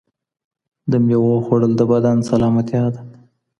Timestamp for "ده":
2.93-3.01